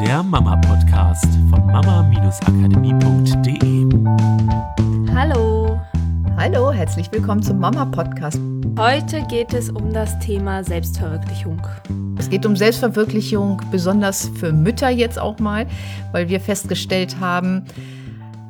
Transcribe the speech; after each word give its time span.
der 0.00 0.22
Mama-Podcast 0.22 1.24
von 1.48 1.66
mama-akademie.de. 1.66 3.86
Hallo, 5.14 5.80
Hallo, 6.36 6.70
herzlich 6.70 7.10
willkommen 7.12 7.42
zum 7.42 7.58
Mama-Podcast. 7.58 8.38
heute 8.78 9.22
geht 9.22 9.54
es 9.54 9.70
um 9.70 9.94
das 9.94 10.18
Thema 10.18 10.62
Selbstverwirklichung. 10.62 11.62
Es 12.18 12.28
geht 12.28 12.44
um 12.44 12.56
Selbstverwirklichung, 12.56 13.62
besonders 13.70 14.30
für 14.38 14.52
Mütter 14.52 14.90
jetzt 14.90 15.18
auch 15.18 15.38
mal, 15.38 15.66
weil 16.12 16.28
wir 16.28 16.40
festgestellt 16.40 17.18
haben, 17.18 17.64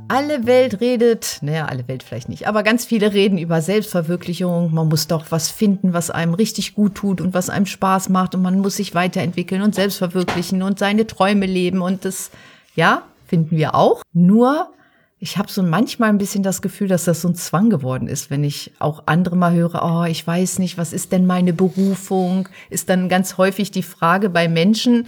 alle 0.09 0.47
Welt 0.47 0.81
redet, 0.81 1.39
naja, 1.43 1.67
alle 1.67 1.87
Welt 1.89 2.03
vielleicht 2.03 2.29
nicht, 2.29 2.47
aber 2.47 2.63
ganz 2.63 2.85
viele 2.85 3.13
reden 3.13 3.39
über 3.39 3.61
Selbstverwirklichung. 3.61 4.73
Man 4.73 4.89
muss 4.89 5.07
doch 5.09 5.27
was 5.31 5.51
finden, 5.51 5.93
was 5.93 6.11
einem 6.11 6.35
richtig 6.35 6.75
gut 6.75 6.95
tut 6.95 7.21
und 7.21 7.35
was 7.35 7.51
einem 7.51 7.67
Spaß 7.67 8.09
macht 8.09 8.35
und 8.35 8.43
man 8.43 8.61
muss 8.61 8.77
sich 8.77 8.95
weiterentwickeln 8.95 9.63
und 9.63 9.75
selbst 9.75 9.99
verwirklichen 9.99 10.63
und 10.63 10.79
seine 10.79 11.07
Träume 11.07 11.47
leben 11.47 11.81
und 11.81 12.05
das, 12.05 12.31
ja, 12.75 13.03
finden 13.27 13.57
wir 13.57 13.75
auch. 13.75 14.03
Nur, 14.13 14.69
ich 15.19 15.39
habe 15.39 15.51
so 15.51 15.63
manchmal 15.63 16.11
ein 16.11 16.19
bisschen 16.19 16.43
das 16.43 16.63
Gefühl, 16.63 16.89
dass 16.89 17.05
das 17.05 17.23
so 17.23 17.29
ein 17.29 17.35
Zwang 17.35 17.71
geworden 17.71 18.07
ist, 18.07 18.31
wenn 18.31 18.45
ich 18.45 18.73
auch 18.79 19.05
andere 19.07 19.37
mal 19.37 19.55
höre, 19.55 19.83
oh, 19.83 20.05
ich 20.05 20.25
weiß 20.27 20.59
nicht, 20.61 20.79
was 20.79 20.93
ist 20.93 21.13
denn 21.13 21.27
meine 21.27 21.53
Berufung? 21.53 22.49
Ist 22.71 22.91
dann 22.91 23.09
ganz 23.09 23.39
häufig 23.39 23.71
die 23.71 23.83
Frage 23.83 24.31
bei 24.31 24.49
Menschen, 24.49 25.07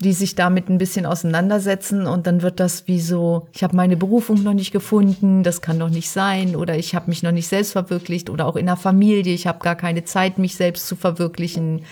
die 0.00 0.12
sich 0.12 0.34
damit 0.34 0.68
ein 0.68 0.78
bisschen 0.78 1.06
auseinandersetzen 1.06 2.06
und 2.06 2.26
dann 2.26 2.42
wird 2.42 2.60
das 2.60 2.86
wie 2.86 3.00
so, 3.00 3.48
ich 3.52 3.62
habe 3.62 3.76
meine 3.76 3.96
Berufung 3.96 4.42
noch 4.42 4.52
nicht 4.52 4.72
gefunden, 4.72 5.42
das 5.42 5.62
kann 5.62 5.78
doch 5.78 5.88
nicht 5.88 6.10
sein 6.10 6.54
oder 6.54 6.76
ich 6.76 6.94
habe 6.94 7.08
mich 7.08 7.22
noch 7.22 7.32
nicht 7.32 7.48
selbst 7.48 7.72
verwirklicht 7.72 8.28
oder 8.28 8.46
auch 8.46 8.56
in 8.56 8.66
der 8.66 8.76
Familie, 8.76 9.32
ich 9.32 9.46
habe 9.46 9.60
gar 9.60 9.76
keine 9.76 10.04
Zeit, 10.04 10.38
mich 10.38 10.56
selbst 10.56 10.86
zu 10.86 10.96
verwirklichen 10.96 11.82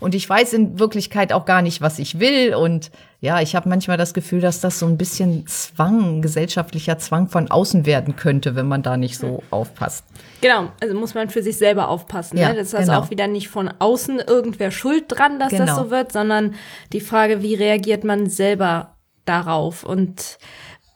und 0.00 0.14
ich 0.14 0.28
weiß 0.28 0.52
in 0.52 0.78
Wirklichkeit 0.78 1.32
auch 1.32 1.44
gar 1.44 1.62
nicht, 1.62 1.80
was 1.80 1.98
ich 1.98 2.20
will 2.20 2.54
und 2.54 2.90
ja, 3.20 3.40
ich 3.40 3.56
habe 3.56 3.68
manchmal 3.68 3.96
das 3.96 4.14
Gefühl, 4.14 4.40
dass 4.40 4.60
das 4.60 4.78
so 4.78 4.86
ein 4.86 4.98
bisschen 4.98 5.46
Zwang, 5.46 6.20
gesellschaftlicher 6.20 6.98
Zwang 6.98 7.28
von 7.28 7.50
außen 7.50 7.86
werden 7.86 8.14
könnte, 8.14 8.54
wenn 8.54 8.68
man 8.68 8.82
da 8.82 8.96
nicht 8.96 9.18
so 9.18 9.42
aufpasst. 9.50 10.04
Genau, 10.42 10.70
also 10.82 10.94
muss 10.94 11.14
man 11.14 11.30
für 11.30 11.42
sich 11.42 11.56
selber 11.56 11.88
aufpassen. 11.88 12.36
Ja, 12.36 12.50
ne? 12.50 12.56
Das 12.56 12.72
ist 12.72 12.78
genau. 12.78 13.00
auch 13.00 13.10
wieder 13.10 13.26
nicht 13.26 13.48
von 13.48 13.70
außen 13.78 14.20
irgendwer 14.20 14.70
schuld 14.70 15.04
dran, 15.08 15.38
dass 15.38 15.50
das 15.50 15.60
Genau. 15.60 15.84
so 15.84 15.90
wird, 15.90 16.12
sondern 16.12 16.54
die 16.92 17.00
Frage, 17.00 17.42
wie 17.42 17.54
reagiert 17.54 18.04
man 18.04 18.28
selber 18.28 18.96
darauf? 19.24 19.82
Und 19.82 20.38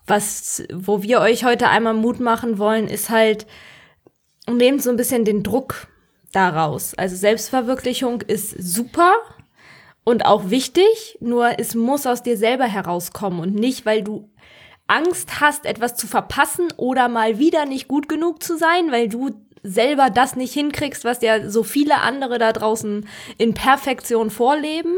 was, 0.06 0.62
wo 0.72 1.02
wir 1.02 1.20
euch 1.20 1.44
heute 1.44 1.68
einmal 1.68 1.94
Mut 1.94 2.20
machen 2.20 2.58
wollen, 2.58 2.86
ist 2.86 3.10
halt, 3.10 3.46
nehmt 4.48 4.82
so 4.82 4.90
ein 4.90 4.96
bisschen 4.96 5.24
den 5.24 5.42
Druck 5.42 5.88
daraus. 6.32 6.94
Also 6.94 7.16
Selbstverwirklichung 7.16 8.22
ist 8.22 8.50
super 8.50 9.12
und 10.04 10.24
auch 10.24 10.50
wichtig, 10.50 11.18
nur 11.20 11.58
es 11.58 11.74
muss 11.74 12.06
aus 12.06 12.22
dir 12.22 12.36
selber 12.36 12.64
herauskommen 12.64 13.40
und 13.40 13.54
nicht, 13.54 13.86
weil 13.86 14.02
du 14.02 14.30
Angst 14.86 15.40
hast, 15.40 15.66
etwas 15.66 15.94
zu 15.94 16.06
verpassen 16.06 16.68
oder 16.76 17.08
mal 17.08 17.38
wieder 17.38 17.64
nicht 17.64 17.86
gut 17.86 18.08
genug 18.08 18.42
zu 18.42 18.56
sein, 18.56 18.90
weil 18.90 19.08
du 19.08 19.30
selber 19.62 20.10
das 20.10 20.36
nicht 20.36 20.52
hinkriegst, 20.52 21.04
was 21.04 21.22
ja 21.22 21.48
so 21.48 21.62
viele 21.62 22.00
andere 22.00 22.38
da 22.38 22.52
draußen 22.52 23.06
in 23.38 23.54
Perfektion 23.54 24.30
vorleben, 24.30 24.96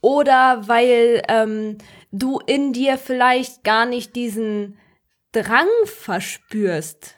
oder 0.00 0.68
weil 0.68 1.22
ähm, 1.28 1.78
du 2.12 2.38
in 2.46 2.72
dir 2.72 2.98
vielleicht 2.98 3.64
gar 3.64 3.86
nicht 3.86 4.14
diesen 4.16 4.78
Drang 5.32 5.66
verspürst, 5.84 7.16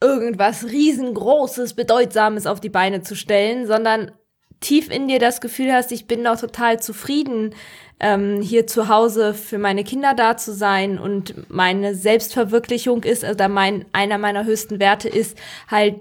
irgendwas 0.00 0.64
riesengroßes, 0.64 1.74
bedeutsames 1.74 2.46
auf 2.46 2.60
die 2.60 2.68
Beine 2.68 3.02
zu 3.02 3.14
stellen, 3.14 3.66
sondern 3.66 4.12
tief 4.60 4.90
in 4.90 5.08
dir 5.08 5.18
das 5.18 5.40
Gefühl 5.40 5.72
hast, 5.72 5.92
ich 5.92 6.06
bin 6.06 6.24
doch 6.24 6.38
total 6.38 6.80
zufrieden, 6.80 7.54
ähm, 8.00 8.40
hier 8.42 8.66
zu 8.66 8.88
Hause 8.88 9.34
für 9.34 9.58
meine 9.58 9.84
Kinder 9.84 10.14
da 10.14 10.36
zu 10.36 10.52
sein 10.52 10.98
und 10.98 11.50
meine 11.50 11.94
Selbstverwirklichung 11.94 13.04
ist, 13.04 13.24
oder 13.24 13.48
mein, 13.48 13.86
einer 13.92 14.18
meiner 14.18 14.44
höchsten 14.44 14.80
Werte 14.80 15.08
ist 15.08 15.36
halt 15.68 15.96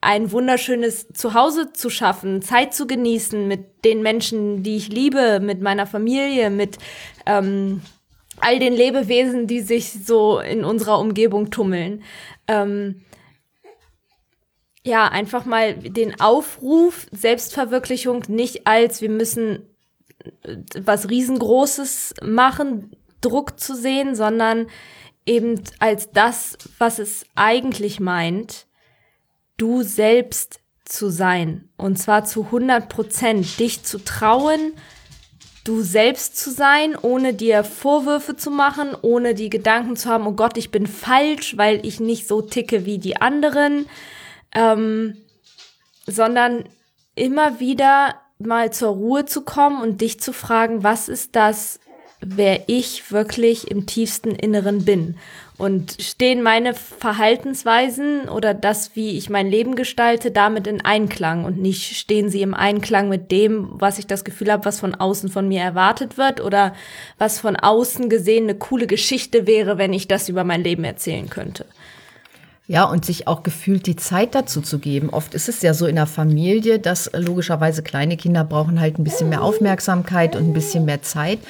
ein 0.00 0.32
wunderschönes 0.32 1.08
Zuhause 1.14 1.72
zu 1.72 1.88
schaffen, 1.88 2.42
Zeit 2.42 2.74
zu 2.74 2.86
genießen 2.86 3.48
mit 3.48 3.84
den 3.84 4.02
Menschen, 4.02 4.62
die 4.62 4.76
ich 4.76 4.88
liebe, 4.88 5.40
mit 5.40 5.62
meiner 5.62 5.86
Familie, 5.86 6.50
mit 6.50 6.78
ähm, 7.26 7.80
all 8.40 8.58
den 8.58 8.74
Lebewesen, 8.74 9.46
die 9.46 9.60
sich 9.60 9.92
so 10.04 10.40
in 10.40 10.64
unserer 10.64 10.98
Umgebung 10.98 11.50
tummeln. 11.50 12.02
Ähm, 12.48 13.00
ja, 14.84 15.08
einfach 15.08 15.46
mal 15.46 15.74
den 15.74 16.20
Aufruf, 16.20 17.06
Selbstverwirklichung 17.10 18.24
nicht 18.28 18.66
als 18.66 19.00
wir 19.00 19.10
müssen 19.10 19.66
äh, 20.42 20.56
was 20.78 21.08
riesengroßes 21.08 22.14
machen, 22.22 22.94
Druck 23.20 23.58
zu 23.58 23.74
sehen, 23.74 24.14
sondern 24.14 24.66
eben 25.24 25.62
als 25.78 26.10
das, 26.12 26.58
was 26.78 26.98
es 26.98 27.24
eigentlich 27.34 27.98
meint, 27.98 28.66
du 29.56 29.82
selbst 29.82 30.60
zu 30.84 31.08
sein. 31.08 31.70
Und 31.78 31.98
zwar 31.98 32.26
zu 32.26 32.44
100 32.44 32.90
Prozent, 32.90 33.58
dich 33.58 33.84
zu 33.84 34.04
trauen, 34.04 34.74
du 35.64 35.80
selbst 35.80 36.36
zu 36.36 36.50
sein, 36.50 36.94
ohne 37.00 37.32
dir 37.32 37.64
Vorwürfe 37.64 38.36
zu 38.36 38.50
machen, 38.50 38.94
ohne 39.00 39.32
die 39.32 39.48
Gedanken 39.48 39.96
zu 39.96 40.10
haben, 40.10 40.26
oh 40.26 40.32
Gott, 40.32 40.58
ich 40.58 40.70
bin 40.70 40.86
falsch, 40.86 41.56
weil 41.56 41.84
ich 41.86 42.00
nicht 42.00 42.28
so 42.28 42.42
ticke 42.42 42.84
wie 42.84 42.98
die 42.98 43.16
anderen, 43.16 43.86
ähm, 44.54 45.16
sondern 46.06 46.64
immer 47.14 47.60
wieder 47.60 48.16
mal 48.38 48.72
zur 48.72 48.90
Ruhe 48.90 49.24
zu 49.24 49.42
kommen 49.42 49.82
und 49.82 50.00
dich 50.00 50.20
zu 50.20 50.32
fragen, 50.32 50.82
was 50.82 51.08
ist 51.08 51.36
das, 51.36 51.80
wer 52.20 52.68
ich 52.68 53.12
wirklich 53.12 53.70
im 53.70 53.86
tiefsten 53.86 54.30
Inneren 54.30 54.84
bin? 54.84 55.16
Und 55.56 55.96
stehen 56.00 56.42
meine 56.42 56.74
Verhaltensweisen 56.74 58.28
oder 58.28 58.54
das, 58.54 58.96
wie 58.96 59.16
ich 59.16 59.30
mein 59.30 59.48
Leben 59.48 59.76
gestalte, 59.76 60.32
damit 60.32 60.66
in 60.66 60.84
Einklang 60.84 61.44
und 61.44 61.58
nicht 61.58 61.96
stehen 61.96 62.28
sie 62.28 62.42
im 62.42 62.54
Einklang 62.54 63.08
mit 63.08 63.30
dem, 63.30 63.68
was 63.74 64.00
ich 64.00 64.08
das 64.08 64.24
Gefühl 64.24 64.50
habe, 64.50 64.64
was 64.64 64.80
von 64.80 64.96
außen 64.96 65.28
von 65.28 65.46
mir 65.46 65.60
erwartet 65.60 66.18
wird 66.18 66.40
oder 66.40 66.74
was 67.18 67.38
von 67.38 67.54
außen 67.54 68.08
gesehen 68.08 68.44
eine 68.44 68.56
coole 68.56 68.88
Geschichte 68.88 69.46
wäre, 69.46 69.78
wenn 69.78 69.92
ich 69.92 70.08
das 70.08 70.28
über 70.28 70.42
mein 70.42 70.64
Leben 70.64 70.82
erzählen 70.82 71.30
könnte. 71.30 71.66
Ja, 72.66 72.84
und 72.84 73.04
sich 73.04 73.28
auch 73.28 73.42
gefühlt 73.42 73.86
die 73.86 73.96
Zeit 73.96 74.34
dazu 74.34 74.62
zu 74.62 74.78
geben. 74.78 75.10
Oft 75.10 75.34
ist 75.34 75.50
es 75.50 75.60
ja 75.60 75.74
so 75.74 75.86
in 75.86 75.96
der 75.96 76.06
Familie, 76.06 76.78
dass 76.78 77.10
logischerweise 77.12 77.82
kleine 77.82 78.16
Kinder 78.16 78.42
brauchen 78.42 78.80
halt 78.80 78.98
ein 78.98 79.04
bisschen 79.04 79.28
mehr 79.28 79.42
Aufmerksamkeit 79.42 80.34
und 80.34 80.48
ein 80.48 80.54
bisschen 80.54 80.86
mehr 80.86 81.02
Zeit. 81.02 81.40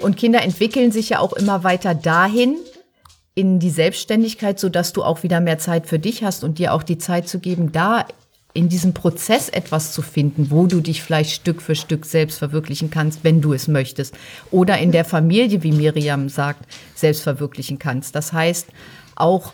Und 0.00 0.16
Kinder 0.16 0.42
entwickeln 0.42 0.92
sich 0.92 1.10
ja 1.10 1.18
auch 1.18 1.34
immer 1.34 1.62
weiter 1.62 1.94
dahin 1.94 2.56
in 3.34 3.58
die 3.58 3.70
Selbstständigkeit, 3.70 4.58
sodass 4.58 4.94
du 4.94 5.04
auch 5.04 5.22
wieder 5.22 5.40
mehr 5.40 5.58
Zeit 5.58 5.86
für 5.86 5.98
dich 5.98 6.24
hast 6.24 6.42
und 6.42 6.58
dir 6.58 6.72
auch 6.72 6.82
die 6.82 6.96
Zeit 6.96 7.28
zu 7.28 7.38
geben, 7.38 7.70
da 7.70 8.06
in 8.54 8.70
diesem 8.70 8.94
Prozess 8.94 9.50
etwas 9.50 9.92
zu 9.92 10.00
finden, 10.00 10.50
wo 10.50 10.66
du 10.66 10.80
dich 10.80 11.02
vielleicht 11.02 11.32
Stück 11.32 11.60
für 11.60 11.74
Stück 11.74 12.06
selbst 12.06 12.38
verwirklichen 12.38 12.90
kannst, 12.90 13.24
wenn 13.24 13.42
du 13.42 13.52
es 13.52 13.68
möchtest. 13.68 14.14
Oder 14.50 14.78
in 14.78 14.90
der 14.90 15.04
Familie, 15.04 15.62
wie 15.62 15.72
Miriam 15.72 16.30
sagt, 16.30 16.64
selbst 16.94 17.22
verwirklichen 17.22 17.78
kannst. 17.78 18.14
Das 18.14 18.32
heißt, 18.32 18.68
auch 19.14 19.52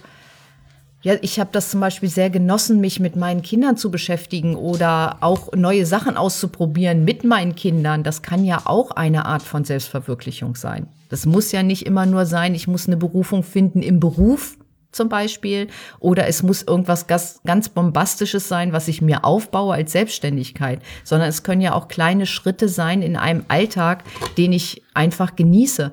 ja, 1.02 1.14
ich 1.20 1.40
habe 1.40 1.50
das 1.52 1.70
zum 1.70 1.80
Beispiel 1.80 2.08
sehr 2.08 2.30
genossen, 2.30 2.80
mich 2.80 3.00
mit 3.00 3.16
meinen 3.16 3.42
Kindern 3.42 3.76
zu 3.76 3.90
beschäftigen 3.90 4.54
oder 4.54 5.16
auch 5.20 5.52
neue 5.52 5.84
Sachen 5.84 6.16
auszuprobieren 6.16 7.04
mit 7.04 7.24
meinen 7.24 7.56
Kindern. 7.56 8.04
Das 8.04 8.22
kann 8.22 8.44
ja 8.44 8.62
auch 8.64 8.92
eine 8.92 9.26
Art 9.26 9.42
von 9.42 9.64
Selbstverwirklichung 9.64 10.54
sein. 10.54 10.86
Das 11.08 11.26
muss 11.26 11.50
ja 11.50 11.62
nicht 11.64 11.86
immer 11.86 12.06
nur 12.06 12.24
sein, 12.24 12.54
ich 12.54 12.68
muss 12.68 12.86
eine 12.86 12.96
Berufung 12.96 13.42
finden 13.42 13.82
im 13.82 13.98
Beruf 13.98 14.56
zum 14.92 15.08
Beispiel 15.08 15.68
oder 15.98 16.28
es 16.28 16.42
muss 16.42 16.62
irgendwas 16.62 17.06
gas- 17.06 17.40
ganz 17.44 17.68
Bombastisches 17.68 18.46
sein, 18.46 18.72
was 18.72 18.88
ich 18.88 19.02
mir 19.02 19.24
aufbaue 19.24 19.74
als 19.74 19.92
Selbstständigkeit, 19.92 20.80
sondern 21.02 21.28
es 21.28 21.42
können 21.42 21.62
ja 21.62 21.74
auch 21.74 21.88
kleine 21.88 22.26
Schritte 22.26 22.68
sein 22.68 23.02
in 23.02 23.16
einem 23.16 23.44
Alltag, 23.48 24.04
den 24.36 24.52
ich 24.52 24.82
einfach 24.94 25.34
genieße, 25.34 25.92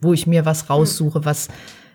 wo 0.00 0.12
ich 0.12 0.26
mir 0.26 0.44
was 0.44 0.68
raussuche, 0.68 1.24
was 1.24 1.48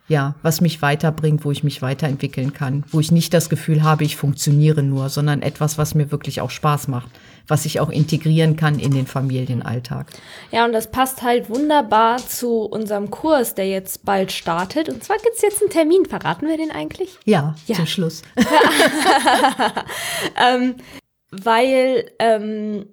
ja, 0.07 0.35
was 0.41 0.61
mich 0.61 0.81
weiterbringt, 0.81 1.43
wo 1.43 1.51
ich 1.51 1.63
mich 1.63 1.81
weiterentwickeln 1.81 2.53
kann, 2.53 2.83
wo 2.91 2.99
ich 2.99 3.11
nicht 3.11 3.33
das 3.33 3.49
Gefühl 3.49 3.83
habe, 3.83 4.03
ich 4.03 4.15
funktioniere 4.15 4.83
nur, 4.83 5.09
sondern 5.09 5.41
etwas, 5.41 5.77
was 5.77 5.95
mir 5.95 6.11
wirklich 6.11 6.41
auch 6.41 6.49
Spaß 6.49 6.87
macht, 6.87 7.09
was 7.47 7.65
ich 7.65 7.79
auch 7.79 7.89
integrieren 7.89 8.55
kann 8.55 8.79
in 8.79 8.91
den 8.91 9.07
Familienalltag. 9.07 10.07
Ja, 10.51 10.65
und 10.65 10.73
das 10.73 10.91
passt 10.91 11.21
halt 11.23 11.49
wunderbar 11.49 12.17
zu 12.17 12.61
unserem 12.61 13.09
Kurs, 13.11 13.55
der 13.55 13.67
jetzt 13.67 14.05
bald 14.05 14.31
startet. 14.31 14.89
Und 14.89 15.03
zwar 15.03 15.17
gibt's 15.17 15.41
jetzt 15.41 15.61
einen 15.61 15.71
Termin. 15.71 16.05
Verraten 16.05 16.47
wir 16.47 16.57
den 16.57 16.71
eigentlich? 16.71 17.17
Ja, 17.25 17.55
Ja. 17.67 17.75
zum 17.75 17.85
Schluss. 17.85 18.21
Weil 21.31 22.11
ähm, 22.19 22.85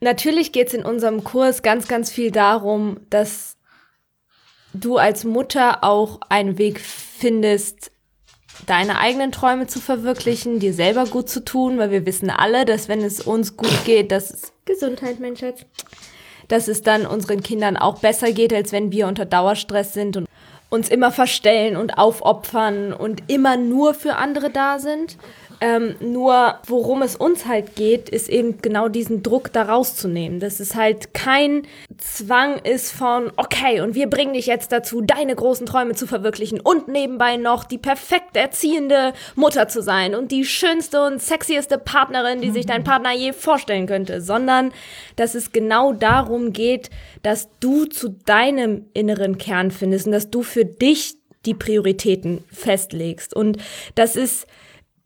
natürlich 0.00 0.52
geht's 0.52 0.74
in 0.74 0.84
unserem 0.84 1.24
Kurs 1.24 1.62
ganz, 1.62 1.88
ganz 1.88 2.10
viel 2.10 2.30
darum, 2.30 3.00
dass 3.10 3.56
du 4.72 4.96
als 4.96 5.24
Mutter 5.24 5.84
auch 5.84 6.20
einen 6.28 6.58
Weg 6.58 6.80
findest, 6.80 7.90
deine 8.66 8.98
eigenen 8.98 9.32
Träume 9.32 9.66
zu 9.66 9.80
verwirklichen, 9.80 10.58
dir 10.58 10.74
selber 10.74 11.04
gut 11.06 11.28
zu 11.28 11.44
tun, 11.44 11.78
weil 11.78 11.90
wir 11.90 12.06
wissen 12.06 12.30
alle, 12.30 12.64
dass 12.64 12.88
wenn 12.88 13.02
es 13.02 13.20
uns 13.20 13.56
gut 13.56 13.84
geht, 13.84 14.10
dass 14.12 14.30
es 14.30 14.52
Gesundheit, 14.64 15.20
mein 15.20 15.36
Schatz, 15.36 15.64
dass 16.48 16.68
es 16.68 16.82
dann 16.82 17.06
unseren 17.06 17.42
Kindern 17.42 17.76
auch 17.76 18.00
besser 18.00 18.32
geht, 18.32 18.52
als 18.52 18.72
wenn 18.72 18.92
wir 18.92 19.06
unter 19.06 19.24
Dauerstress 19.24 19.92
sind 19.92 20.16
und 20.16 20.28
uns 20.70 20.88
immer 20.88 21.10
verstellen 21.10 21.76
und 21.76 21.96
aufopfern 21.96 22.92
und 22.92 23.22
immer 23.28 23.56
nur 23.56 23.94
für 23.94 24.16
andere 24.16 24.50
da 24.50 24.78
sind. 24.78 25.16
Ähm, 25.60 25.96
nur 26.00 26.58
worum 26.66 27.02
es 27.02 27.16
uns 27.16 27.46
halt 27.46 27.74
geht, 27.74 28.08
ist 28.08 28.28
eben 28.28 28.58
genau 28.62 28.88
diesen 28.88 29.22
Druck 29.22 29.52
da 29.52 29.62
rauszunehmen. 29.62 30.40
Dass 30.40 30.60
es 30.60 30.74
halt 30.74 31.14
kein 31.14 31.62
Zwang 31.96 32.58
ist 32.58 32.92
von, 32.92 33.32
okay, 33.36 33.80
und 33.80 33.94
wir 33.94 34.08
bringen 34.08 34.34
dich 34.34 34.46
jetzt 34.46 34.70
dazu, 34.72 35.00
deine 35.00 35.34
großen 35.34 35.66
Träume 35.66 35.94
zu 35.94 36.06
verwirklichen 36.06 36.60
und 36.60 36.88
nebenbei 36.88 37.36
noch 37.36 37.64
die 37.64 37.78
perfekt 37.78 38.36
erziehende 38.36 39.12
Mutter 39.34 39.68
zu 39.68 39.82
sein 39.82 40.14
und 40.14 40.30
die 40.30 40.44
schönste 40.44 41.04
und 41.04 41.20
sexieste 41.20 41.78
Partnerin, 41.78 42.40
die 42.40 42.50
sich 42.50 42.66
dein 42.66 42.84
Partner 42.84 43.12
je 43.12 43.32
vorstellen 43.32 43.86
könnte, 43.86 44.20
sondern 44.20 44.72
dass 45.16 45.34
es 45.34 45.52
genau 45.52 45.92
darum 45.92 46.52
geht, 46.52 46.90
dass 47.22 47.48
du 47.60 47.84
zu 47.84 48.10
deinem 48.24 48.86
inneren 48.94 49.38
Kern 49.38 49.70
findest 49.70 50.06
und 50.06 50.12
dass 50.12 50.30
du 50.30 50.42
für 50.42 50.64
dich 50.64 51.16
die 51.46 51.54
Prioritäten 51.54 52.44
festlegst. 52.52 53.34
Und 53.34 53.58
das 53.94 54.16
ist 54.16 54.46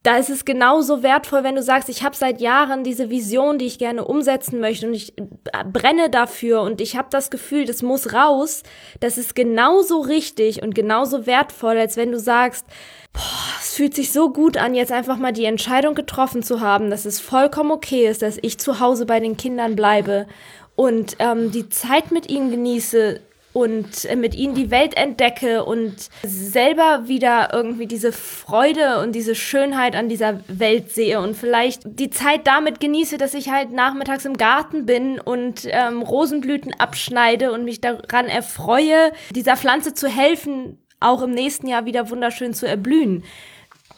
da 0.02 0.16
ist 0.16 0.30
es 0.30 0.44
genauso 0.44 1.02
wertvoll, 1.02 1.44
wenn 1.44 1.54
du 1.54 1.62
sagst, 1.62 1.88
ich 1.88 2.02
habe 2.02 2.16
seit 2.16 2.40
Jahren 2.40 2.82
diese 2.82 3.08
Vision, 3.08 3.58
die 3.58 3.66
ich 3.66 3.78
gerne 3.78 4.04
umsetzen 4.04 4.58
möchte 4.58 4.88
und 4.88 4.94
ich 4.94 5.16
äh, 5.16 5.64
brenne 5.64 6.10
dafür 6.10 6.62
und 6.62 6.80
ich 6.80 6.96
habe 6.96 7.08
das 7.10 7.30
Gefühl, 7.30 7.66
das 7.66 7.82
muss 7.82 8.12
raus. 8.12 8.64
Das 8.98 9.16
ist 9.16 9.36
genauso 9.36 10.00
richtig 10.00 10.62
und 10.62 10.74
genauso 10.74 11.26
wertvoll, 11.26 11.78
als 11.78 11.96
wenn 11.96 12.10
du 12.10 12.18
sagst, 12.18 12.66
boah, 13.12 13.22
es 13.60 13.74
fühlt 13.74 13.94
sich 13.94 14.12
so 14.12 14.30
gut 14.30 14.56
an, 14.56 14.74
jetzt 14.74 14.90
einfach 14.90 15.18
mal 15.18 15.32
die 15.32 15.44
Entscheidung 15.44 15.94
getroffen 15.94 16.42
zu 16.42 16.60
haben, 16.60 16.90
dass 16.90 17.04
es 17.04 17.20
vollkommen 17.20 17.70
okay 17.70 18.08
ist, 18.08 18.22
dass 18.22 18.38
ich 18.42 18.58
zu 18.58 18.80
Hause 18.80 19.06
bei 19.06 19.20
den 19.20 19.36
Kindern 19.36 19.76
bleibe 19.76 20.26
und 20.74 21.16
ähm, 21.20 21.52
die 21.52 21.68
Zeit 21.68 22.10
mit 22.10 22.28
ihnen 22.28 22.50
genieße, 22.50 23.20
und 23.52 24.04
äh, 24.06 24.16
mit 24.16 24.34
ihnen 24.34 24.54
die 24.54 24.70
Welt 24.70 24.96
entdecke 24.96 25.64
und 25.64 26.08
selber 26.22 27.02
wieder 27.06 27.50
irgendwie 27.52 27.86
diese 27.86 28.12
Freude 28.12 29.00
und 29.00 29.12
diese 29.12 29.34
Schönheit 29.34 29.94
an 29.94 30.08
dieser 30.08 30.40
Welt 30.48 30.90
sehe 30.90 31.20
und 31.20 31.36
vielleicht 31.36 31.82
die 31.84 32.10
Zeit 32.10 32.46
damit 32.46 32.80
genieße, 32.80 33.18
dass 33.18 33.34
ich 33.34 33.50
halt 33.50 33.72
nachmittags 33.72 34.24
im 34.24 34.36
Garten 34.36 34.86
bin 34.86 35.20
und 35.20 35.62
ähm, 35.66 36.02
Rosenblüten 36.02 36.74
abschneide 36.78 37.52
und 37.52 37.64
mich 37.64 37.80
daran 37.80 38.26
erfreue, 38.26 39.12
dieser 39.30 39.56
Pflanze 39.56 39.94
zu 39.94 40.08
helfen, 40.08 40.78
auch 41.00 41.22
im 41.22 41.32
nächsten 41.32 41.66
Jahr 41.66 41.84
wieder 41.84 42.10
wunderschön 42.10 42.54
zu 42.54 42.66
erblühen. 42.66 43.24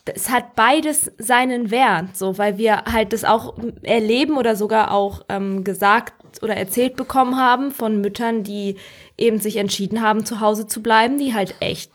Es 0.06 0.28
hat 0.28 0.54
beides 0.54 1.12
seinen 1.16 1.70
Wert, 1.70 2.14
so, 2.14 2.36
weil 2.36 2.58
wir 2.58 2.84
halt 2.92 3.14
das 3.14 3.24
auch 3.24 3.54
erleben 3.82 4.36
oder 4.36 4.54
sogar 4.54 4.90
auch 4.90 5.22
ähm, 5.30 5.64
gesagt 5.64 6.42
oder 6.42 6.56
erzählt 6.56 6.96
bekommen 6.96 7.38
haben 7.38 7.70
von 7.70 8.00
Müttern, 8.00 8.42
die 8.42 8.76
eben 9.16 9.38
sich 9.40 9.56
entschieden 9.56 10.02
haben, 10.02 10.26
zu 10.26 10.40
Hause 10.40 10.66
zu 10.66 10.82
bleiben, 10.82 11.18
die 11.18 11.34
halt 11.34 11.54
echt 11.60 11.92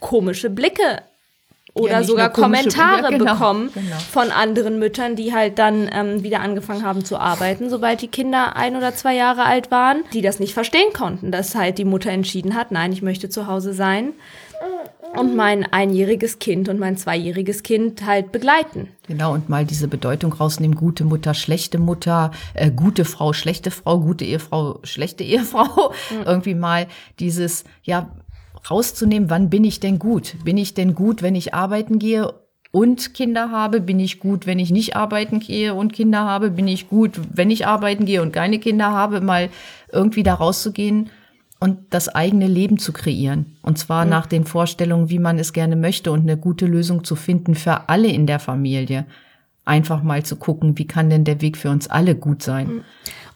komische 0.00 0.50
Blicke 0.50 1.02
oder 1.74 1.92
ja, 1.92 2.02
sogar 2.02 2.30
Kommentare 2.30 3.02
ja, 3.02 3.08
genau, 3.10 3.32
bekommen 3.32 3.70
genau. 3.72 3.96
von 4.10 4.30
anderen 4.30 4.78
Müttern, 4.78 5.16
die 5.16 5.32
halt 5.32 5.58
dann 5.58 5.88
ähm, 5.92 6.22
wieder 6.22 6.40
angefangen 6.40 6.84
haben 6.84 7.04
zu 7.04 7.18
arbeiten, 7.18 7.70
sobald 7.70 8.02
die 8.02 8.08
Kinder 8.08 8.56
ein 8.56 8.76
oder 8.76 8.94
zwei 8.94 9.14
Jahre 9.14 9.44
alt 9.44 9.70
waren, 9.70 10.02
die 10.12 10.22
das 10.22 10.40
nicht 10.40 10.54
verstehen 10.54 10.92
konnten, 10.92 11.30
dass 11.30 11.54
halt 11.54 11.78
die 11.78 11.84
Mutter 11.84 12.10
entschieden 12.10 12.54
hat, 12.54 12.72
nein, 12.72 12.92
ich 12.92 13.02
möchte 13.02 13.28
zu 13.28 13.46
Hause 13.46 13.74
sein 13.74 14.12
und 15.16 15.36
mein 15.36 15.64
einjähriges 15.64 16.38
Kind 16.38 16.68
und 16.68 16.78
mein 16.78 16.96
zweijähriges 16.96 17.62
Kind 17.62 18.04
halt 18.04 18.32
begleiten. 18.32 18.88
Genau, 19.06 19.32
und 19.32 19.48
mal 19.48 19.64
diese 19.64 19.88
Bedeutung 19.88 20.32
rausnehmen, 20.32 20.76
gute 20.76 21.04
Mutter, 21.04 21.34
schlechte 21.34 21.78
Mutter, 21.78 22.30
äh, 22.54 22.70
gute 22.70 23.04
Frau, 23.04 23.32
schlechte 23.32 23.70
Frau, 23.70 24.00
gute 24.00 24.24
Ehefrau, 24.24 24.80
schlechte 24.82 25.24
Ehefrau. 25.24 25.92
Mhm. 26.10 26.22
Irgendwie 26.26 26.54
mal 26.54 26.86
dieses, 27.18 27.64
ja, 27.82 28.10
rauszunehmen, 28.70 29.30
wann 29.30 29.50
bin 29.50 29.64
ich 29.64 29.80
denn 29.80 29.98
gut? 29.98 30.36
Bin 30.44 30.56
ich 30.56 30.74
denn 30.74 30.94
gut, 30.94 31.22
wenn 31.22 31.34
ich 31.34 31.54
arbeiten 31.54 31.98
gehe 31.98 32.32
und 32.70 33.14
Kinder 33.14 33.50
habe? 33.50 33.80
Bin 33.80 34.00
ich 34.00 34.20
gut, 34.20 34.46
wenn 34.46 34.58
ich 34.58 34.70
nicht 34.70 34.96
arbeiten 34.96 35.40
gehe 35.40 35.74
und 35.74 35.92
Kinder 35.92 36.24
habe? 36.24 36.50
Bin 36.50 36.68
ich 36.68 36.88
gut, 36.88 37.20
wenn 37.32 37.50
ich 37.50 37.66
arbeiten 37.66 38.04
gehe 38.04 38.22
und 38.22 38.32
keine 38.32 38.58
Kinder 38.58 38.92
habe? 38.92 39.20
Mal 39.20 39.50
irgendwie 39.92 40.22
da 40.22 40.34
rauszugehen 40.34 41.10
und 41.60 41.78
das 41.90 42.08
eigene 42.08 42.46
Leben 42.46 42.78
zu 42.78 42.92
kreieren. 42.92 43.56
Und 43.62 43.78
zwar 43.78 44.04
mhm. 44.04 44.10
nach 44.10 44.26
den 44.26 44.44
Vorstellungen, 44.44 45.10
wie 45.10 45.18
man 45.18 45.38
es 45.38 45.52
gerne 45.52 45.76
möchte 45.76 46.12
und 46.12 46.20
eine 46.20 46.36
gute 46.36 46.66
Lösung 46.66 47.04
zu 47.04 47.16
finden 47.16 47.54
für 47.54 47.88
alle 47.88 48.08
in 48.08 48.26
der 48.26 48.38
Familie. 48.38 49.06
Einfach 49.64 50.02
mal 50.02 50.22
zu 50.22 50.36
gucken, 50.36 50.78
wie 50.78 50.86
kann 50.86 51.10
denn 51.10 51.24
der 51.24 51.40
Weg 51.40 51.56
für 51.56 51.70
uns 51.70 51.88
alle 51.88 52.14
gut 52.14 52.42
sein. 52.42 52.68
Mhm. 52.68 52.84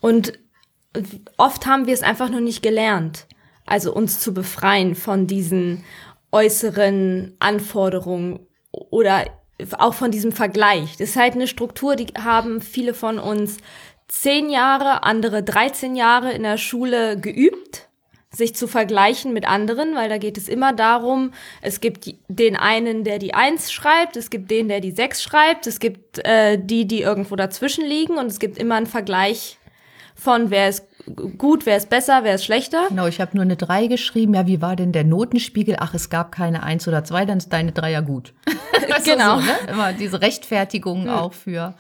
Und 0.01 0.33
oft 1.37 1.67
haben 1.67 1.87
wir 1.87 1.95
es 1.95 2.03
einfach 2.03 2.31
nur 2.31 2.41
nicht 2.41 2.63
gelernt. 2.63 3.27
Also 3.67 3.95
uns 3.95 4.21
zu 4.21 4.35
befreien 4.35 4.95
von 4.95 5.27
diesen 5.27 5.85
äußeren 6.31 7.35
Anforderungen 7.39 8.41
oder 8.71 9.27
auch 9.79 9.95
von 9.95 10.11
diesem 10.11 10.33
Vergleich. 10.33 10.97
Das 10.97 11.11
ist 11.11 11.17
halt 11.17 11.35
eine 11.35 11.47
Struktur, 11.47 11.95
die 11.95 12.07
haben 12.19 12.61
viele 12.61 12.95
von 12.95 13.19
uns 13.19 13.59
zehn 14.09 14.51
Jahre, 14.51 15.05
andere 15.05 15.43
13 15.43 15.95
Jahre 15.95 16.33
in 16.33 16.43
der 16.43 16.59
Schule 16.59 17.19
geübt 17.19 17.89
sich 18.35 18.55
zu 18.55 18.67
vergleichen 18.67 19.33
mit 19.33 19.47
anderen, 19.47 19.95
weil 19.95 20.09
da 20.09 20.19
geht 20.19 20.39
es 20.39 20.49
immer 20.49 20.73
darum, 20.73 21.33
es 21.61 21.81
gibt 21.81 22.15
den 22.29 22.57
einen, 22.57 23.05
der 23.05 23.19
die 23.19 23.35
Eins 23.35 23.71
schreibt, 23.71 24.17
es 24.17 24.31
gibt 24.31 24.51
den, 24.51 24.69
der 24.69 24.81
die 24.81 24.93
Sechs 24.93 25.23
schreibt, 25.23 25.67
es 25.67 25.81
gibt 25.81 26.27
äh, 26.27 26.59
die, 26.59 26.87
die 26.87 27.03
irgendwo 27.03 27.37
dazwischen 27.37 27.85
liegen 27.85 28.17
und 28.17 28.27
es 28.27 28.39
gibt 28.39 28.59
immer 28.59 28.77
einen 28.77 28.87
Vergleich 28.87 29.59
von 30.15 30.51
wer 30.51 30.69
ist 30.69 30.87
gut, 31.37 31.67
wer 31.67 31.77
ist 31.77 31.91
besser, 31.91 32.21
wer 32.23 32.37
ist 32.37 32.45
schlechter. 32.45 32.87
Genau, 32.89 33.07
ich 33.07 33.21
habe 33.21 33.33
nur 33.35 33.43
eine 33.43 33.57
Drei 33.57 33.87
geschrieben. 33.89 34.35
Ja, 34.35 34.47
wie 34.47 34.63
war 34.63 34.77
denn 34.77 34.93
der 34.93 35.05
Notenspiegel? 35.05 35.77
Ach, 35.81 35.95
es 35.95 36.11
gab 36.11 36.33
keine 36.33 36.63
Eins 36.63 36.87
oder 36.87 37.03
zwei, 37.03 37.25
dann 37.25 37.39
ist 37.39 37.53
deine 37.53 37.73
Drei 37.73 37.91
ja 37.91 38.01
gut. 38.01 38.33
genau. 39.05 39.41
So, 39.41 39.47
ne? 39.47 39.53
Immer 39.69 39.93
diese 39.93 40.21
Rechtfertigung 40.21 41.05
hm. 41.05 41.11
auch 41.11 41.33
für 41.33 41.75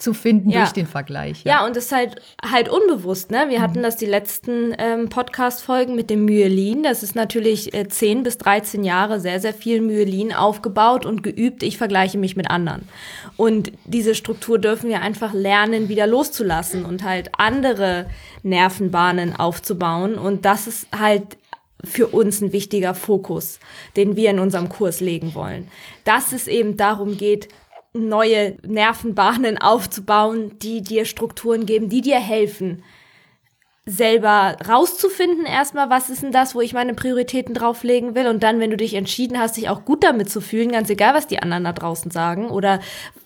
zu 0.00 0.14
finden 0.14 0.50
ja. 0.50 0.60
durch 0.60 0.72
den 0.72 0.86
Vergleich. 0.86 1.44
Ja. 1.44 1.60
ja, 1.60 1.66
und 1.66 1.76
das 1.76 1.86
ist 1.86 1.92
halt 1.92 2.20
halt 2.42 2.68
unbewusst. 2.68 3.30
Ne? 3.30 3.46
Wir 3.48 3.58
mhm. 3.58 3.62
hatten 3.62 3.82
das 3.82 3.96
die 3.96 4.06
letzten 4.06 4.74
ähm, 4.78 5.08
Podcast-Folgen 5.08 5.94
mit 5.94 6.10
dem 6.10 6.24
Myelin. 6.24 6.82
Das 6.82 7.02
ist 7.02 7.14
natürlich 7.14 7.74
äh, 7.74 7.86
10 7.88 8.22
bis 8.22 8.38
13 8.38 8.82
Jahre 8.84 9.20
sehr, 9.20 9.40
sehr 9.40 9.54
viel 9.54 9.80
Myelin 9.80 10.32
aufgebaut 10.32 11.04
und 11.04 11.22
geübt. 11.22 11.62
Ich 11.62 11.76
vergleiche 11.76 12.18
mich 12.18 12.36
mit 12.36 12.50
anderen. 12.50 12.88
Und 13.36 13.72
diese 13.84 14.14
Struktur 14.14 14.58
dürfen 14.58 14.88
wir 14.88 15.02
einfach 15.02 15.34
lernen, 15.34 15.88
wieder 15.88 16.06
loszulassen 16.06 16.84
und 16.84 17.04
halt 17.04 17.30
andere 17.36 18.06
Nervenbahnen 18.42 19.36
aufzubauen. 19.36 20.14
Und 20.16 20.44
das 20.44 20.66
ist 20.66 20.86
halt 20.98 21.36
für 21.84 22.08
uns 22.08 22.40
ein 22.40 22.52
wichtiger 22.52 22.94
Fokus, 22.94 23.58
den 23.96 24.16
wir 24.16 24.30
in 24.30 24.38
unserem 24.38 24.68
Kurs 24.68 25.00
legen 25.00 25.34
wollen. 25.34 25.68
Dass 26.04 26.32
es 26.32 26.46
eben 26.46 26.76
darum 26.76 27.16
geht, 27.16 27.48
neue 27.92 28.56
Nervenbahnen 28.66 29.58
aufzubauen, 29.58 30.58
die 30.58 30.82
dir 30.82 31.04
Strukturen 31.04 31.66
geben, 31.66 31.88
die 31.88 32.00
dir 32.00 32.20
helfen, 32.20 32.82
selber 33.86 34.56
rauszufinden 34.68 35.46
erstmal, 35.46 35.90
was 35.90 36.10
ist 36.10 36.22
denn 36.22 36.32
das, 36.32 36.54
wo 36.54 36.60
ich 36.60 36.74
meine 36.74 36.94
Prioritäten 36.94 37.54
drauflegen 37.54 38.14
will. 38.14 38.28
Und 38.28 38.42
dann, 38.42 38.60
wenn 38.60 38.70
du 38.70 38.76
dich 38.76 38.94
entschieden 38.94 39.38
hast, 39.38 39.56
dich 39.56 39.68
auch 39.68 39.84
gut 39.84 40.04
damit 40.04 40.30
zu 40.30 40.40
fühlen, 40.40 40.72
ganz 40.72 40.90
egal, 40.90 41.14
was 41.14 41.26
die 41.26 41.40
anderen 41.40 41.64
da 41.64 41.72
draußen 41.72 42.10
sagen 42.10 42.50
oder 42.50 42.80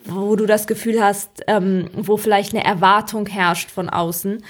wo 0.05 0.35
du 0.35 0.45
das 0.45 0.65
Gefühl 0.65 1.03
hast, 1.03 1.43
ähm, 1.47 1.89
wo 1.93 2.17
vielleicht 2.17 2.53
eine 2.53 2.63
Erwartung 2.63 3.27
herrscht 3.27 3.69
von 3.69 3.89
außen, 3.89 4.43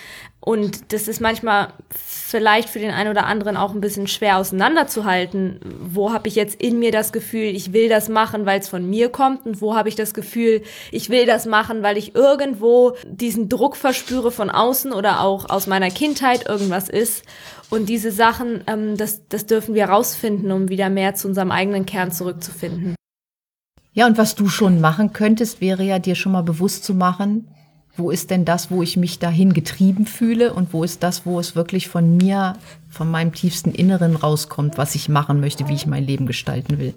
und 0.45 0.93
das 0.93 1.07
ist 1.07 1.21
manchmal 1.21 1.73
vielleicht 1.89 2.69
für 2.69 2.77
den 2.77 2.91
einen 2.91 3.09
oder 3.09 3.25
anderen 3.25 3.57
auch 3.57 3.73
ein 3.73 3.81
bisschen 3.81 4.05
schwer 4.05 4.37
auseinanderzuhalten. 4.37 5.59
Wo 5.81 6.13
habe 6.13 6.27
ich 6.27 6.35
jetzt 6.35 6.61
in 6.61 6.77
mir 6.77 6.91
das 6.91 7.11
Gefühl, 7.11 7.45
ich 7.45 7.73
will 7.73 7.89
das 7.89 8.09
machen, 8.09 8.45
weil 8.45 8.59
es 8.59 8.69
von 8.69 8.87
mir 8.87 9.09
kommt? 9.09 9.47
Und 9.47 9.59
wo 9.59 9.75
habe 9.75 9.89
ich 9.89 9.95
das 9.95 10.13
Gefühl, 10.13 10.61
ich 10.91 11.09
will 11.09 11.25
das 11.25 11.47
machen, 11.47 11.81
weil 11.81 11.97
ich 11.97 12.13
irgendwo 12.13 12.95
diesen 13.07 13.49
Druck 13.49 13.75
verspüre 13.75 14.31
von 14.31 14.51
außen 14.51 14.93
oder 14.93 15.21
auch 15.21 15.49
aus 15.49 15.65
meiner 15.65 15.89
Kindheit 15.89 16.47
irgendwas 16.47 16.89
ist? 16.89 17.23
Und 17.71 17.89
diese 17.89 18.11
Sachen, 18.11 18.63
ähm, 18.67 18.97
das, 18.97 19.27
das 19.27 19.47
dürfen 19.47 19.73
wir 19.73 19.85
rausfinden, 19.85 20.51
um 20.51 20.69
wieder 20.69 20.91
mehr 20.91 21.15
zu 21.15 21.27
unserem 21.27 21.49
eigenen 21.49 21.87
Kern 21.87 22.11
zurückzufinden. 22.11 22.93
Ja, 23.93 24.05
und 24.05 24.19
was 24.19 24.35
du 24.35 24.47
schon 24.47 24.79
machen 24.79 25.11
könntest, 25.11 25.59
wäre 25.59 25.81
ja 25.81 25.97
dir 25.97 26.13
schon 26.13 26.33
mal 26.33 26.43
bewusst 26.43 26.83
zu 26.83 26.93
machen, 26.93 27.47
wo 27.97 28.11
ist 28.11 28.29
denn 28.31 28.45
das, 28.45 28.71
wo 28.71 28.81
ich 28.81 28.97
mich 28.97 29.19
dahin 29.19 29.53
getrieben 29.53 30.05
fühle 30.05 30.53
und 30.53 30.73
wo 30.73 30.83
ist 30.83 31.03
das, 31.03 31.25
wo 31.25 31.39
es 31.39 31.55
wirklich 31.55 31.87
von 31.87 32.17
mir, 32.17 32.57
von 32.89 33.09
meinem 33.09 33.33
tiefsten 33.33 33.71
Inneren 33.71 34.15
rauskommt, 34.15 34.77
was 34.77 34.95
ich 34.95 35.09
machen 35.09 35.39
möchte, 35.39 35.67
wie 35.67 35.75
ich 35.75 35.85
mein 35.85 36.05
Leben 36.05 36.25
gestalten 36.25 36.79
will. 36.79 36.93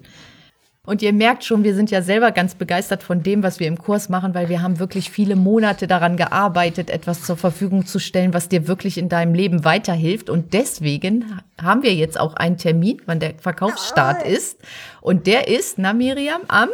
Und 0.89 1.03
ihr 1.03 1.13
merkt 1.13 1.43
schon, 1.43 1.63
wir 1.63 1.75
sind 1.75 1.91
ja 1.91 2.01
selber 2.01 2.31
ganz 2.31 2.55
begeistert 2.55 3.03
von 3.03 3.21
dem, 3.21 3.43
was 3.43 3.59
wir 3.59 3.67
im 3.67 3.77
Kurs 3.77 4.09
machen, 4.09 4.33
weil 4.33 4.49
wir 4.49 4.63
haben 4.63 4.79
wirklich 4.79 5.11
viele 5.11 5.35
Monate 5.35 5.85
daran 5.85 6.17
gearbeitet, 6.17 6.89
etwas 6.89 7.21
zur 7.21 7.37
Verfügung 7.37 7.85
zu 7.85 7.99
stellen, 7.99 8.33
was 8.33 8.49
dir 8.49 8.67
wirklich 8.67 8.97
in 8.97 9.07
deinem 9.07 9.35
Leben 9.35 9.63
weiterhilft. 9.63 10.31
Und 10.31 10.53
deswegen 10.53 11.41
haben 11.61 11.83
wir 11.83 11.93
jetzt 11.93 12.19
auch 12.19 12.33
einen 12.33 12.57
Termin, 12.57 13.01
wann 13.05 13.19
der 13.19 13.35
Verkaufsstart 13.37 14.25
ist. 14.25 14.57
Und 14.99 15.27
der 15.27 15.47
ist, 15.47 15.77
na 15.77 15.93
Miriam, 15.93 16.41
am 16.47 16.69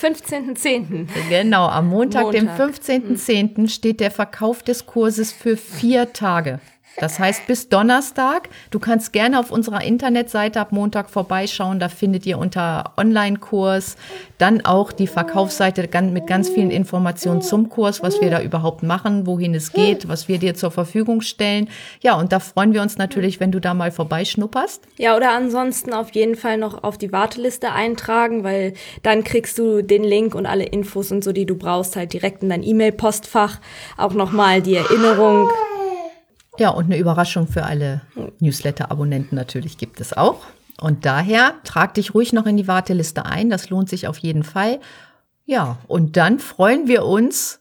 15.10. 0.00 1.08
Genau, 1.28 1.66
am 1.66 1.88
Montag, 1.88 2.24
Montag. 2.24 2.40
dem 2.40 3.16
15.10. 3.16 3.68
steht 3.68 3.98
der 3.98 4.12
Verkauf 4.12 4.62
des 4.62 4.86
Kurses 4.86 5.32
für 5.32 5.56
vier 5.56 6.12
Tage. 6.12 6.60
Das 7.00 7.18
heißt 7.18 7.46
bis 7.46 7.68
Donnerstag. 7.68 8.48
Du 8.70 8.78
kannst 8.78 9.12
gerne 9.12 9.38
auf 9.38 9.50
unserer 9.50 9.82
Internetseite 9.84 10.60
ab 10.60 10.72
Montag 10.72 11.10
vorbeischauen. 11.10 11.78
Da 11.78 11.88
findet 11.88 12.26
ihr 12.26 12.38
unter 12.38 12.92
Online-Kurs 12.96 13.96
dann 14.38 14.64
auch 14.64 14.92
die 14.92 15.06
Verkaufsseite 15.06 15.88
mit 16.02 16.26
ganz 16.26 16.48
vielen 16.48 16.70
Informationen 16.70 17.42
zum 17.42 17.68
Kurs, 17.68 18.02
was 18.02 18.20
wir 18.20 18.30
da 18.30 18.40
überhaupt 18.40 18.82
machen, 18.82 19.26
wohin 19.26 19.54
es 19.54 19.72
geht, 19.72 20.08
was 20.08 20.28
wir 20.28 20.38
dir 20.38 20.54
zur 20.54 20.70
Verfügung 20.70 21.20
stellen. 21.20 21.68
Ja, 22.00 22.14
und 22.14 22.32
da 22.32 22.40
freuen 22.40 22.72
wir 22.72 22.82
uns 22.82 22.98
natürlich, 22.98 23.40
wenn 23.40 23.52
du 23.52 23.60
da 23.60 23.74
mal 23.74 23.90
vorbeischnupperst. 23.90 24.82
Ja, 24.96 25.16
oder 25.16 25.32
ansonsten 25.32 25.92
auf 25.92 26.10
jeden 26.10 26.36
Fall 26.36 26.56
noch 26.58 26.82
auf 26.84 26.98
die 26.98 27.12
Warteliste 27.12 27.72
eintragen, 27.72 28.44
weil 28.44 28.74
dann 29.02 29.24
kriegst 29.24 29.58
du 29.58 29.82
den 29.82 30.04
Link 30.04 30.34
und 30.34 30.46
alle 30.46 30.64
Infos 30.64 31.10
und 31.10 31.24
so, 31.24 31.32
die 31.32 31.46
du 31.46 31.56
brauchst, 31.56 31.96
halt 31.96 32.12
direkt 32.12 32.42
in 32.42 32.48
dein 32.48 32.62
E-Mail-Postfach. 32.62 33.60
Auch 33.96 34.14
nochmal 34.14 34.62
die 34.62 34.76
Erinnerung. 34.76 35.48
Ja, 36.58 36.70
und 36.70 36.86
eine 36.86 36.98
Überraschung 36.98 37.46
für 37.46 37.64
alle 37.64 38.02
Newsletter-Abonnenten 38.40 39.36
natürlich 39.36 39.78
gibt 39.78 40.00
es 40.00 40.12
auch. 40.12 40.40
Und 40.80 41.04
daher 41.04 41.54
trag 41.64 41.94
dich 41.94 42.14
ruhig 42.14 42.32
noch 42.32 42.46
in 42.46 42.56
die 42.56 42.68
Warteliste 42.68 43.24
ein. 43.24 43.50
Das 43.50 43.70
lohnt 43.70 43.88
sich 43.88 44.06
auf 44.06 44.18
jeden 44.18 44.42
Fall. 44.42 44.80
Ja, 45.46 45.78
und 45.86 46.16
dann 46.16 46.38
freuen 46.38 46.88
wir 46.88 47.04
uns 47.04 47.60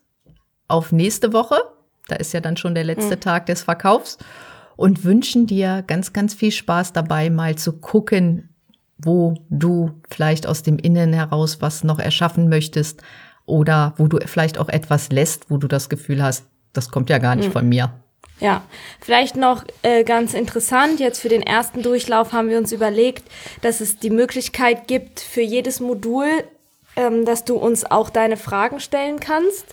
auf 0.68 0.92
nächste 0.92 1.34
Woche. 1.34 1.58
Da 2.08 2.16
ist 2.16 2.34
ja 2.34 2.42
dann 2.42 2.58
schon 2.58 2.75
der 2.75 2.84
letzte 2.84 3.20
Tag 3.20 3.46
des 3.46 3.63
Verkaufs. 3.63 4.18
Und 4.75 5.04
wünschen 5.04 5.48
dir 5.48 5.84
ganz, 5.86 6.13
ganz 6.13 6.36
viel 6.36 6.51
Spaß 6.51 6.94
dabei, 6.94 7.32
mal 7.32 7.56
zu 7.56 7.74
gucken, 7.74 8.50
wo 9.00 9.36
du 9.50 9.92
vielleicht 10.10 10.46
aus 10.46 10.62
dem 10.62 10.77
Innen 10.77 11.13
heraus 11.13 11.62
was 11.62 11.84
noch 11.84 11.98
erschaffen 12.00 12.50
möchtest 12.50 13.01
oder 13.46 13.94
wo 13.98 14.08
du 14.08 14.20
vielleicht 14.25 14.60
auch 14.60 14.70
etwas 14.70 15.10
lässt, 15.10 15.50
wo 15.50 15.58
du 15.58 15.68
das 15.68 15.89
Gefühl 15.89 16.22
hast, 16.22 16.46
das 16.74 16.92
kommt 16.92 17.10
ja 17.10 17.18
gar 17.18 17.36
nicht 17.36 17.51
von 17.51 17.68
mir. 17.68 17.92
Ja, 18.39 18.62
vielleicht 19.01 19.36
noch 19.36 19.63
äh, 19.82 20.03
ganz 20.03 20.36
interessant, 20.36 21.00
jetzt 21.00 21.20
für 21.20 21.29
den 21.29 21.41
ersten 21.41 21.82
Durchlauf 21.82 22.34
haben 22.34 22.50
wir 22.50 22.60
uns 22.60 22.72
überlegt, 22.72 23.24
dass 23.62 23.82
es 23.82 23.98
die 23.98 24.12
Möglichkeit 24.12 24.88
gibt, 24.88 25.20
für 25.20 25.41
jedes 25.41 25.79
Modul, 25.79 26.27
ähm, 26.96 27.25
dass 27.25 27.46
du 27.46 27.56
uns 27.56 27.84
auch 27.84 28.12
deine 28.12 28.38
Fragen 28.38 28.79
stellen 28.79 29.20
kannst, 29.20 29.65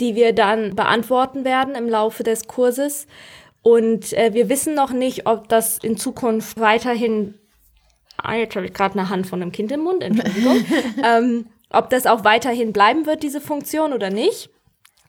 die 0.00 0.14
wir 0.14 0.32
dann 0.32 0.74
beantworten 0.74 1.44
werden 1.44 1.74
im 1.74 1.90
Laufe 1.90 2.22
des 2.22 2.46
Kurses. 2.46 3.06
Und 3.60 4.14
äh, 4.14 4.32
wir 4.32 4.48
wissen 4.48 4.74
noch 4.74 4.92
nicht, 4.92 5.26
ob 5.26 5.48
das 5.48 5.78
in 5.78 5.98
Zukunft 5.98 6.58
weiterhin, 6.58 7.34
ah, 8.16 8.34
jetzt 8.34 8.56
habe 8.56 8.64
ich 8.64 8.72
gerade 8.72 8.98
eine 8.98 9.10
Hand 9.10 9.26
von 9.26 9.42
einem 9.42 9.52
Kind 9.52 9.72
im 9.72 9.80
Mund, 9.80 10.02
Entschuldigung, 10.02 10.64
ähm, 11.04 11.46
ob 11.68 11.90
das 11.90 12.06
auch 12.06 12.24
weiterhin 12.24 12.72
bleiben 12.72 13.04
wird, 13.04 13.22
diese 13.22 13.42
Funktion 13.42 13.92
oder 13.92 14.08
nicht. 14.08 14.48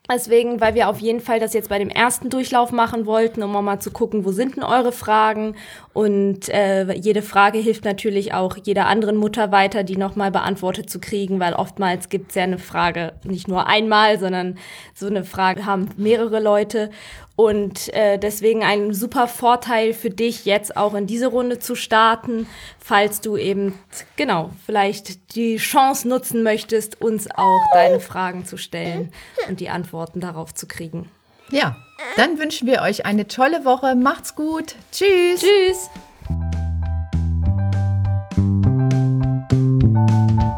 Deswegen, 0.09 0.61
weil 0.61 0.73
wir 0.73 0.87
auf 0.87 0.99
jeden 0.99 1.19
Fall 1.19 1.39
das 1.39 1.53
jetzt 1.53 1.67
bei 1.69 1.79
dem 1.79 1.89
ersten 1.89 2.29
Durchlauf 2.29 2.71
machen 2.71 3.05
wollten, 3.05 3.43
um 3.43 3.55
auch 3.55 3.61
mal 3.61 3.79
zu 3.79 3.91
gucken, 3.91 4.23
wo 4.23 4.31
sind 4.31 4.55
denn 4.55 4.63
eure 4.63 4.93
Fragen? 4.93 5.55
Und 5.97 6.47
äh, 6.49 6.93
jede 6.93 7.23
Frage 7.23 7.57
hilft 7.57 7.83
natürlich 7.83 8.31
auch 8.31 8.55
jeder 8.63 8.85
anderen 8.85 9.17
Mutter 9.17 9.51
weiter, 9.51 9.81
die 9.81 9.97
nochmal 9.97 10.29
beantwortet 10.29 10.91
zu 10.91 10.99
kriegen, 10.99 11.39
weil 11.39 11.53
oftmals 11.53 12.09
gibt 12.09 12.29
es 12.29 12.35
ja 12.35 12.43
eine 12.43 12.59
Frage 12.59 13.13
nicht 13.23 13.47
nur 13.47 13.65
einmal, 13.65 14.19
sondern 14.19 14.59
so 14.93 15.07
eine 15.07 15.23
Frage 15.23 15.65
haben 15.65 15.89
mehrere 15.97 16.39
Leute. 16.39 16.91
Und 17.35 17.91
äh, 17.95 18.19
deswegen 18.19 18.63
ein 18.63 18.93
super 18.93 19.27
Vorteil 19.27 19.91
für 19.93 20.11
dich, 20.11 20.45
jetzt 20.45 20.77
auch 20.77 20.93
in 20.93 21.07
diese 21.07 21.25
Runde 21.25 21.57
zu 21.57 21.73
starten, 21.73 22.45
falls 22.77 23.19
du 23.19 23.35
eben, 23.35 23.73
genau, 24.17 24.51
vielleicht 24.67 25.33
die 25.33 25.57
Chance 25.57 26.07
nutzen 26.07 26.43
möchtest, 26.43 27.01
uns 27.01 27.27
auch 27.31 27.61
deine 27.73 27.99
Fragen 28.01 28.45
zu 28.45 28.57
stellen 28.57 29.11
und 29.49 29.61
die 29.61 29.69
Antworten 29.69 30.19
darauf 30.19 30.53
zu 30.53 30.67
kriegen. 30.67 31.09
Ja, 31.49 31.75
dann 32.15 32.39
wünschen 32.39 32.67
wir 32.67 32.81
euch 32.81 33.05
eine 33.05 33.27
tolle 33.27 33.65
Woche. 33.65 33.93
Macht's 33.95 34.33
gut. 34.35 34.75
Tschüss. 34.91 35.41
Tschüss! 35.41 35.89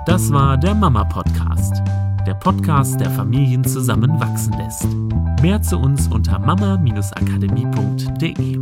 Das 0.05 0.31
war 0.31 0.57
der 0.57 0.73
Mama 0.73 1.03
Podcast. 1.03 1.81
Der 2.25 2.33
Podcast, 2.33 2.99
der 2.99 3.11
Familien 3.11 3.63
zusammenwachsen 3.63 4.53
lässt. 4.53 4.87
Mehr 5.41 5.61
zu 5.61 5.77
uns 5.77 6.07
unter 6.07 6.39
mama-akademie.de. 6.39 8.59